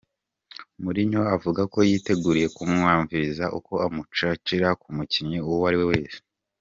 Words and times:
Mourinho 0.83 1.21
avuga 1.35 1.61
ko 1.73 1.79
"yiteguriye 1.89 2.47
kwumviriza 2.55 3.45
ukwo 3.57 3.73
bomucira" 3.81 4.69
ku 4.81 4.87
mukinyi 4.97 5.37
uwariwe 5.49 5.85
wese. 5.93 6.19